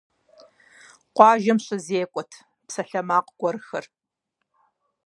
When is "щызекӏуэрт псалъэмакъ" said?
1.65-3.29